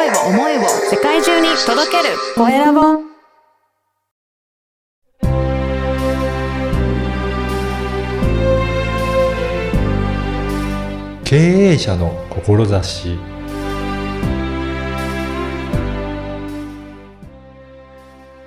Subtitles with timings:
[0.00, 2.80] 声を思いを世界中に届けるコエラボ
[11.22, 13.18] 経営者の志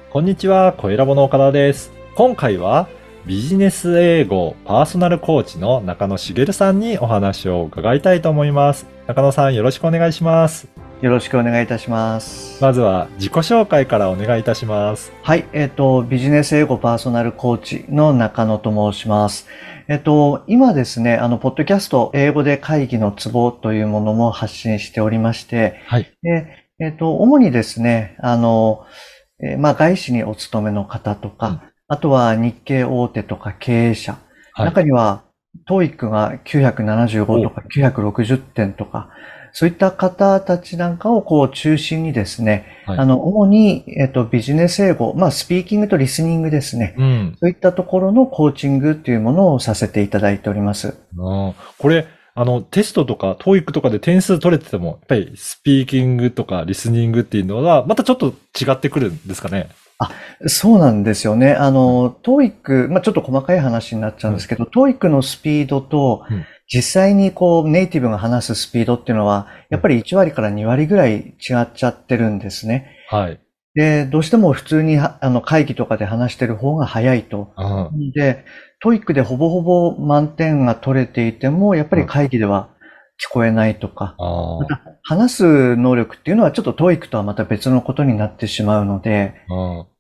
[0.10, 1.92] こんにちは、小ラボの岡田です。
[2.16, 2.88] 今回は
[3.28, 8.88] ビジネス英語パーソナルコーチの中野茂さんにお話を伺いたいと思います。
[9.06, 10.68] 中野さんよろしくお願いします。
[11.04, 12.64] よろしくお願いいたします。
[12.64, 15.12] まずは自己紹介からお願いいたします。
[15.22, 19.46] はい、えっ、と、ビジネス英語パーソナルコーチの中野と申します。
[19.90, 26.10] えっ、と、今ですね、あの、ポッドキャスト、英語で会議のツボというものも発信しておりまして、はい。
[26.22, 28.86] で、えっ、と、主にですね、あの、
[29.44, 34.18] えーまあ、外資にお勤めの方とか、うんあとは日系大手とか経営者、
[34.54, 34.66] はい。
[34.68, 35.26] 中には、
[35.70, 39.10] TOEIC が975とか960点とか、
[39.54, 46.96] そういった方たちなんかをこう中心にですね、はいあの、主に、えっと、ビジネス英語、まあ、スピーキングとリスニングですね。
[46.98, 47.38] うん。
[47.40, 50.98] そういったところのコーチングっていうものをさせていただいております。
[51.18, 59.70] あーこれ、あの、テストとか、TOEIC とかで点数取れてても、やっぱりスピーキングとかリスニングっていうのは、またちょっと違ってくるんですかね？
[60.48, 61.54] そうなんですよね。
[61.54, 72.98] あの、TOEIC、まあ、ちょっと細かい話になっちゃうんですけど、TOEIC のスピードとうん、実際にこう、ネイティブが話すスピードっていうのは、やっぱり1割から2割ぐらい違っちゃってるんですね。
[73.10, 73.40] はい。
[73.76, 77.54] で、どうしても普通にはあの会議とかで話してる方が早いと。
[77.56, 78.46] あーで、
[78.82, 82.70] TOEIC でほぼほぼ満点が取れていても、やっぱり会議では
[83.24, 84.66] 聞こえないとか、あー。
[85.04, 89.93] 話す能力っていうのはちょっと TOEIC とはまた別のことになってしまうので、あー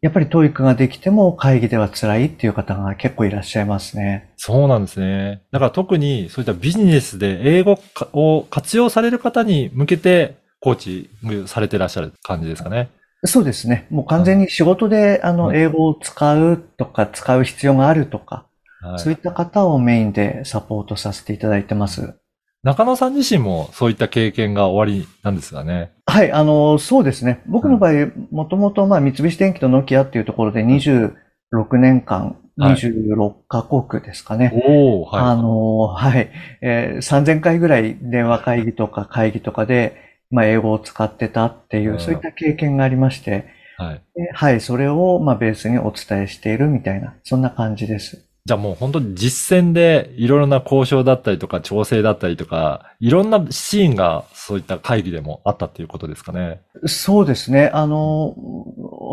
[0.00, 4.30] やっぱり TOEIC ができても会議では辛いっていう方が結構いらっしゃいますね。
[4.36, 5.42] そうなんですね。
[5.50, 11.10] だから特にそういったビジネスで英語かを活用される方に向けてコーチ
[11.46, 12.90] されてらっしゃる感じですかね。
[13.24, 13.86] そうですね。
[13.90, 18.46] もう完全に仕事であのうん英語を使うとか使う必要があるとか、
[18.82, 22.14] はいそういった方をメインでサポートさせていただいてます。
[22.62, 25.92] 中野さん自身もそういった経験が終わりなんですがね？
[26.06, 27.42] はい、あの、そうですね。
[27.46, 34.52] 僕の場合、もともと、まあ、三菱電機とノキアっていうところで26年間、はい26カ国ですかね。
[34.66, 35.22] おおはい。
[35.22, 39.96] あの、はい、えー3000回ぐらい電話会議とか会議とかで、
[40.30, 43.46] まあ、英語を使ってたっていうう、んそういった経験がありまして、
[43.78, 44.02] はい。
[44.14, 48.26] ではい、それを、まあ、ベースにお伝えしているみたいな、そんな感じです。
[48.46, 56.62] じゃあもう本当に実践でいろいろな交渉だったりとか調整だったりとか、いろんなシーンがそういった会議でもあったっていうことですかね。
[56.86, 57.70] そうですね。
[57.74, 58.34] あの、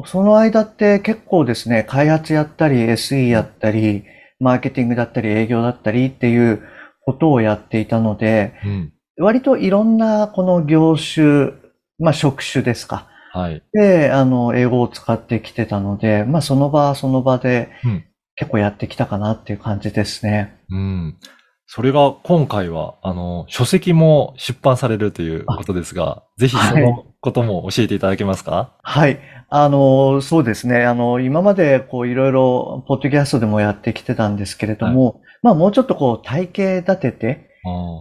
[0.05, 4.05] その間って結構ですね、開発やったり、SE やったり、
[4.39, 6.61] マーケティングだったり、営業だったりっていう
[7.03, 8.93] ことをやっていたので、うん。
[9.19, 11.51] 割といろんなこの業種、
[11.99, 13.07] まあ職種ですか。
[13.33, 13.61] はい。
[13.73, 18.03] で、あの、英語を使ってきてたので、まあその場その場でうん
[18.37, 20.57] 結構やってきたかなっていう感じですね。
[20.69, 21.17] うん。
[21.65, 28.77] それが今回は、あの、書籍も出版されるということですが、ぜひそのことも教えていただけますか？
[28.83, 29.19] はい。
[29.49, 30.85] あの、そうですね。
[30.85, 37.49] あの、今までこういろいろ、ポッドキャストでもやってきてたんですけれども、まあもうちょっとこう体系立てて、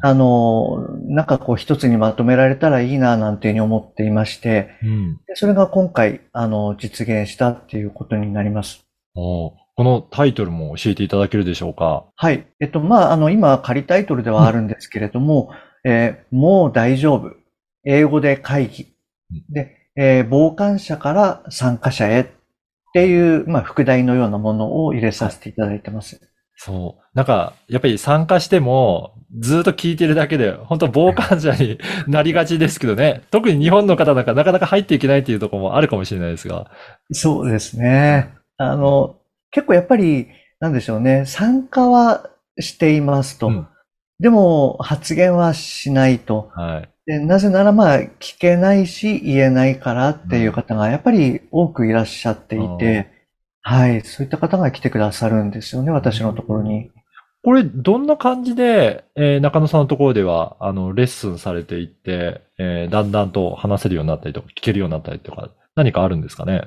[0.02, 5.16] ああの、なんかこう一つにまとめられたらいいななんていうふうに思っていまして、ーうん。
[5.26, 8.86] でそれが今回、あの、実現したっていうことになります。
[9.76, 12.06] このタイトルも教えていただけるでしょうか？
[12.16, 12.46] はい。
[12.60, 15.50] えっと、まあ、あの、今、仮タイトルではあるんですけれども、
[15.84, 17.30] えーもう大丈夫。
[17.84, 18.86] 英語で会議
[19.30, 19.52] うん。
[19.52, 22.26] で、えー傍観者から参加者へっ
[22.94, 26.20] ていう、まあ、副題のようなものを入れさせていただいてます。
[26.56, 27.04] そう。
[27.12, 33.24] なんか、やっぱり参加しても、ずっと聞いてるだけで、本当傍観者に なりがちですけどね。
[33.30, 36.70] 特に日本の方なんかなかなか入っていけないっていうところもあるかもしれないですが。
[37.12, 38.30] そうですね。
[38.56, 39.16] あの、
[39.56, 40.28] 結構やっぱり、
[40.60, 41.24] なんでしょうね。
[41.26, 42.30] 参加は
[42.60, 43.48] していますと。
[43.48, 43.66] うん
[44.18, 46.50] でも、発言はしないと。
[46.54, 46.88] はい。
[47.04, 53.10] でなぜならまあ、聞けないし、言えないからっていう方がやっぱり多くいらっしゃっていて、
[53.60, 56.90] はい、そういった方が来てくださるんですよね、私のところに。
[57.44, 66.62] これ、どんな感じで、えー中野さんのところでは、あの、レッスンされていって、えーだんだんと話せるようになったりとか、聞けるようになったりとか、何かあるんですかね？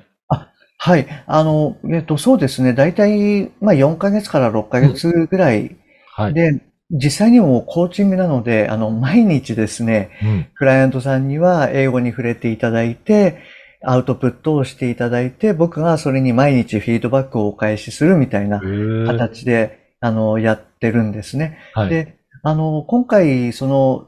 [0.81, 5.75] はい、あの、えっと、そうですね、大体、まあ4ヶ月から6ヶ月ぐらい
[6.19, 6.33] はい。
[6.33, 6.61] で、
[6.91, 10.47] 実際にもコーチングなので、あの、毎日ですね、うん。
[10.55, 13.39] クライアントさんには英語に触れていただいて、
[13.81, 18.61] アウトプットをしていただいて、僕がそれに毎日フィードバックをお返しするみたいな
[19.05, 21.59] 形で、あの、やってるんですね。
[21.73, 21.89] はい。
[21.89, 24.05] で、あの、今回、その、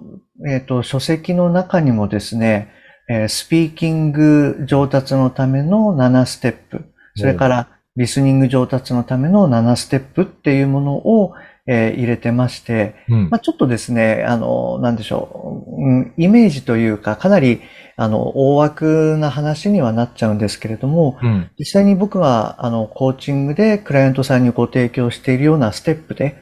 [0.49, 2.69] えっと、書籍の中にもですね、
[3.11, 6.85] えースピーキング上達のための7ステップ、
[7.15, 7.67] それから
[7.97, 11.33] リスニング上達のための7ステップっていうものを、
[11.67, 17.61] えー入れてまして、うんまあ、ちょっとですね、あの、なんでしょう、うんイメージというか、かなり、
[17.97, 21.51] あの、大枠な話にはなっちゃうんですけれども、うん。
[21.59, 26.35] 実際に僕が、あの、コーチングでクライアントさんにご提供しているようなステップで、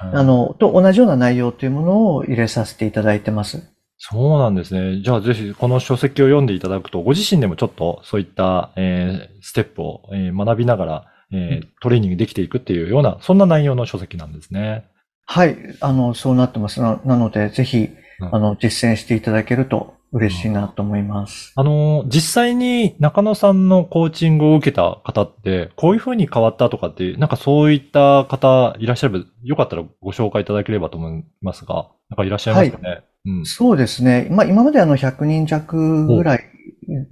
[0.00, 3.79] あの、と同じような内容というものを入れさせていただいてます。
[4.02, 5.02] そうなんですね。
[5.02, 14.86] じゃあぜひこの書籍を読んでいただくと、ご自身でもちょっとそういった、えーステップを、えー学びながら、えートレーニングできていくっていうような、そんな内容の書籍なんですね。
[15.26, 16.80] はい、あの、そうなってます。
[16.80, 21.52] ななので、ぜひ、うんあの、実践していただけると嬉しいなと思います。
[21.54, 33.02] あのー、実際に中野さんのコーチングを受けた方って、こういう風に変わったとかっていう、なんかそういった方いらっしゃれば、よかったらご紹介いただければと思いますが、なんかいらっしゃいますかね？
[33.26, 33.46] うん。
[33.46, 34.28] そうですね。
[34.30, 36.44] まあ、今まであの、100人弱ぐらい、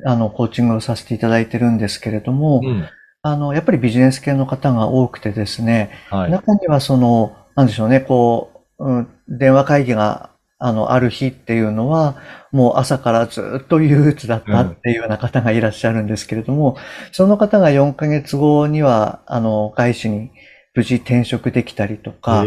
[0.04, 2.88] あの、コーチングをさせていただいてるんですけれども、うん。
[3.22, 6.30] あの、やっぱりビジネス系の方が多くてですね、はい。
[6.30, 12.16] 中にはその、なんでしょうね、こう、うん、電話会議が、あの、ある日っていうのは、
[12.50, 16.76] もう朝からずっと憂鬱だったっていうような方がいらっしゃるんですけれども、
[17.12, 20.30] その方が4ヶ月後には、あの、外資に
[20.74, 22.44] 無事転職できたりとか、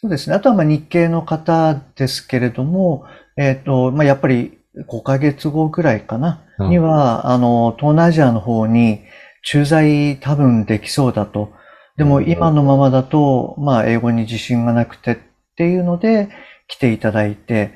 [0.00, 0.36] そうですね。
[0.36, 3.04] あとはまあ日系の方ですけれども、
[3.36, 6.70] えっと、まあ、やっぱり5ヶ月後ぐらいかな、うん。
[6.70, 9.00] には、あの、東南アジアの方に
[9.42, 11.52] 駐在多分できそうだと。
[11.96, 12.30] でもうん。
[12.30, 15.18] 今のままだと、まあ、英語に自信がなくてっ
[15.56, 16.28] ていうので
[16.68, 17.72] 来ていただいて、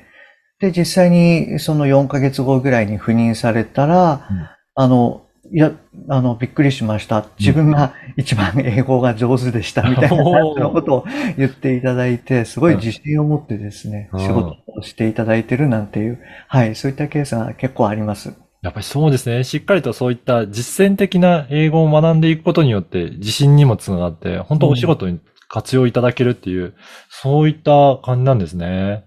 [0.59, 4.49] で、実際にその4ヶ月後ぐらいに赴任されたら、うん。
[4.75, 5.71] あの、いや、
[6.09, 7.27] あの、びっくりしました。
[7.37, 10.17] 自分が一番英語が上手でしたみたいな
[10.73, 11.05] ことを
[11.37, 18.33] 言っていただいて、すごい自信を持ってですね、うん仕事をしていただいてるなんていう、はい、そういったケースが結構あります。
[18.63, 19.43] やっぱりそうですね。
[19.43, 25.19] しっかりとそういった実践的な英語を学んでいくことによって自信にもつながって、本当お仕事に
[25.49, 26.73] 活用いただけるっていう、
[27.09, 29.03] そういった感じなんですね。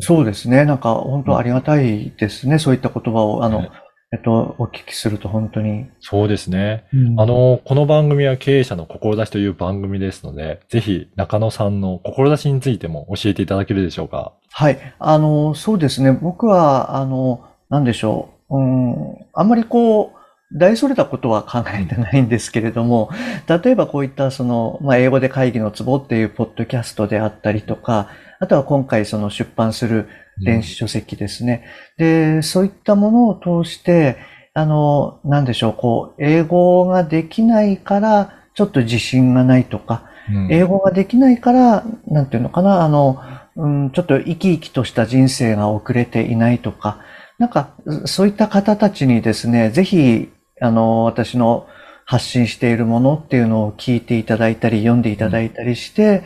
[0.00, 0.66] そうですね。
[0.66, 2.58] なんか本当ありがたいですね。
[2.58, 3.70] そういった言葉を、あの、ね
[4.10, 5.86] えっと、お聞きすると本当に。
[6.00, 6.86] そうですね。
[6.94, 14.32] うんあ、の、この番組は経営者の志という番組ですので、ぜひ中野さんの志についても教えていただけるでしょうか？
[14.50, 14.78] はい。
[14.98, 16.12] あの、そうですね。
[16.12, 18.56] 僕は、あの、なんでしょう。
[18.56, 20.18] うん、あんまりこう、
[20.58, 23.10] 大それたことは考えてないんですけれども、
[23.46, 28.08] 例えばこういったその、まあ、英語で会議のツボっていうポッドキャストであったりとか、
[28.40, 30.08] あとは今回その出版する
[30.44, 31.64] 電子書籍ですね。
[31.96, 34.16] で、そういったものを通して、
[34.54, 40.08] あの、なんでしょう、こう、英語ができないから、ちょっと自信がないとか、うん
[40.50, 43.18] 英語ができないから、なんていうのかな、あの、
[43.56, 47.00] うん、ちょっと生き生きとした人生が遅れていないとか、
[47.38, 47.70] なんか、
[48.04, 50.28] そういった方たちにですね、ぜひ、
[50.60, 51.66] あの、私の
[52.04, 56.24] 発信しているものっていうのを聞いていただいたり、読んでいただいたりして、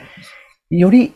[0.70, 1.14] より、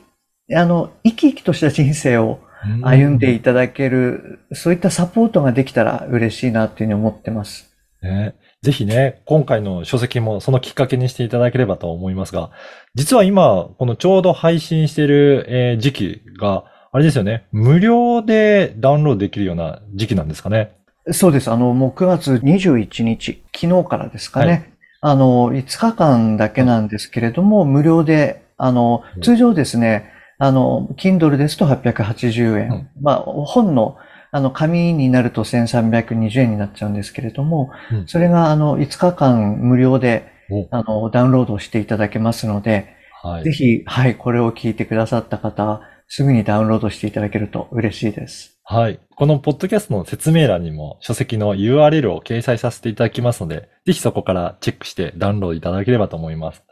[0.54, 2.40] あの、生き生きとした人生を
[2.82, 7.74] 歩んでいただける、そういったサポートができたら嬉しいなっていうふうに思ってます。
[8.02, 8.34] ね。
[8.62, 12.50] ぜひね、今回の書籍もそのきっかけにしていただければと思いますが、
[12.94, 20.72] 実は今、このちょうど配信している、えー時期が、あれですよね、無料でダウンロードできるような時期なんですかね。
[21.12, 21.50] そうです。
[21.50, 24.50] あの、もう9月21日、昨日からですかね。
[24.50, 32.70] はいあの、5日間だけなんですけれども、無料で、あのうん、通常ですね、あの、Kindle ですと880円。
[32.70, 33.96] うんまあ、本の、
[34.32, 43.52] あの、紙になると1320円になっちゃうんですけれども、うんそれが、あの、5日間無料で、おあの、ダウンロードしていただけますので、はいぜ。
[43.52, 48.58] ひ、はい、これを聞いてくださった方は、すぐにダウンロードしていただけると嬉しいです。
[48.62, 49.00] はい。
[49.14, 56.62] このポッドキャストの説明欄にも書籍の URL を掲載させていただきますので、ぜひそこからチェックしてダウンロードいただければと思います。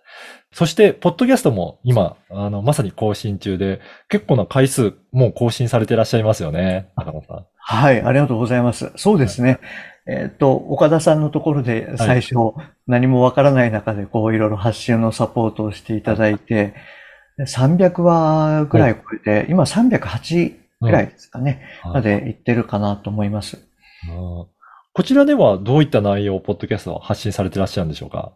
[0.54, 7.46] そして、ポッドキャストも今、あの、まさに更新中で、結構な回数、もう更新されていらっしゃいますよね、中野さん。
[7.56, 8.92] はい、ありがとうございます。
[8.94, 9.58] そうですね。
[10.06, 12.34] えっと、岡田さんのところで最初、
[12.86, 16.74] 何もわからない中で、こう、いろいろ発信のサポートをしていただいて、
[17.36, 23.58] で300話ぐらい超えて、今308ぐらいですかね、はいまで行ってるかなと思います。
[24.08, 24.46] うん
[24.96, 28.30] こちらではどういった内容をポッドキャストを発信されていらっしゃるんでしょうか？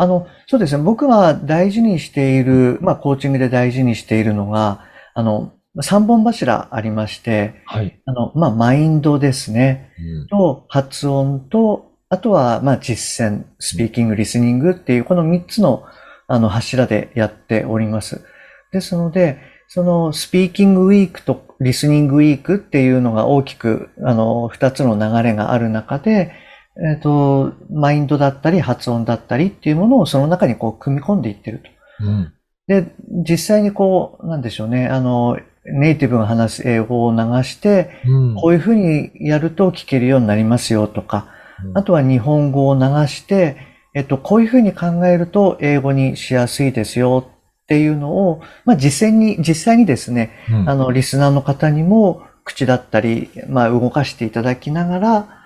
[0.00, 0.82] あの、そうですね。
[0.82, 8.00] 僕は大事にしている、まあ、コーチングで大事にしているのが、あの、3本柱ありまして、はい。
[8.04, 9.90] あの、まあ、マインドですね。
[9.98, 15.84] うんと、発音と、あとは、まあ、実践、スピーキング、リスニングっていう、この3つの、
[16.28, 18.24] あの、柱でやっております。
[18.72, 26.32] ですので、その、スピーキングウィークとリスニングウィークっていうのが大きく、あの、二つの流れがある中で、
[26.80, 31.60] えっ、と、マインドだったり発音だったりっていうものをその中にこう組み込んでいってる
[31.98, 32.04] と。
[32.04, 32.32] うん。
[32.68, 32.92] で、
[33.28, 38.34] 実際にこう、なんでしょうね、あの、ネイティブが話す英語を流して、うん。
[38.36, 41.38] こういうふうにやると聞けるようになりますよとか、うん
[41.74, 43.56] あとは日本語を流して、
[43.92, 47.28] えっと、こういうふうに考えると英語にしやすいですよ
[47.62, 55.37] っていうのを、まあ実際に、実際にですね、うんあの、リスナーの方にも口だったり、まあ動かしていただきながら、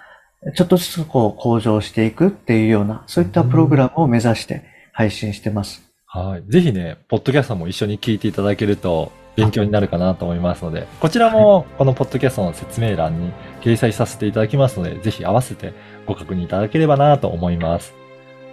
[0.55, 5.83] ちょっとずつこう向上していくっていうような、そういったプログラムを目指して配信してます。
[6.07, 6.51] はい。
[6.51, 15.73] ぜひね、ポッドキャストも一緒に聞いていただけると勉強になるかなと思いますので、こちらもこのポッドキャストの説明欄に掲載させていただきますので、ぜひ合わせて
[16.07, 17.95] ご確認いただければなと思います。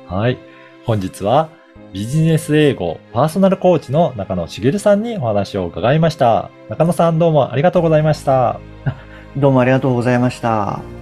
[0.07, 0.37] はい。
[0.85, 1.49] 本日は
[1.91, 6.51] ビジネス英語パーソナルコーチの中野茂さんにお話を伺いました。
[6.69, 8.59] 中野さんどうもありがとうございました。
[9.35, 10.79] どうもありがとうございました。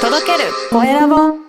[0.00, 0.50] 届ける。
[0.70, 1.41] コエラボ。